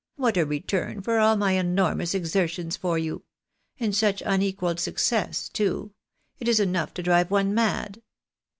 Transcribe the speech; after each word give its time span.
"What 0.15 0.35
a 0.35 0.47
return 0.47 1.01
for 1.03 1.19
all 1.19 1.35
my 1.37 1.51
enormous 1.51 2.15
exertions 2.15 2.75
for 2.75 2.97
you! 2.97 3.21
And 3.79 3.95
such 3.95 4.23
unequalled 4.25 4.79
success, 4.79 5.47
too! 5.47 5.91
It 6.39 6.47
is 6.47 6.59
enough 6.59 6.91
to 6.95 7.03
drive 7.03 7.29
one 7.29 7.53
mad 7.53 8.01